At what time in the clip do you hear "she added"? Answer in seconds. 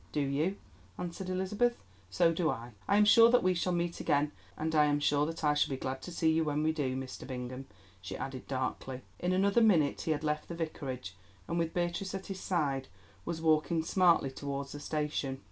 8.01-8.47